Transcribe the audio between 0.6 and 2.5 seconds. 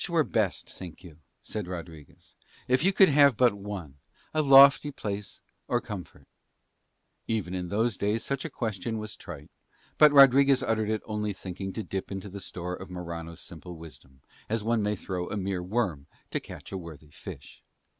think you," said Rodriguez,